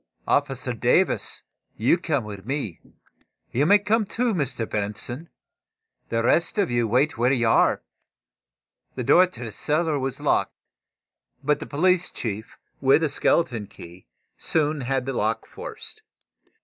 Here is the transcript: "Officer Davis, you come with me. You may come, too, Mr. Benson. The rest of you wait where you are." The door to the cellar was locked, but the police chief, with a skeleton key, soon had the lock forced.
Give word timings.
"Officer 0.27 0.73
Davis, 0.73 1.43
you 1.77 1.95
come 1.99 2.23
with 2.23 2.43
me. 2.43 2.79
You 3.51 3.67
may 3.67 3.77
come, 3.77 4.03
too, 4.05 4.33
Mr. 4.33 4.67
Benson. 4.67 5.29
The 6.09 6.23
rest 6.23 6.57
of 6.57 6.71
you 6.71 6.87
wait 6.87 7.19
where 7.19 7.31
you 7.31 7.47
are." 7.47 7.83
The 8.95 9.03
door 9.03 9.27
to 9.27 9.43
the 9.43 9.51
cellar 9.51 9.99
was 9.99 10.19
locked, 10.19 10.55
but 11.43 11.59
the 11.59 11.67
police 11.67 12.09
chief, 12.09 12.57
with 12.81 13.03
a 13.03 13.09
skeleton 13.09 13.67
key, 13.67 14.07
soon 14.39 14.81
had 14.81 15.05
the 15.05 15.13
lock 15.13 15.45
forced. 15.45 16.01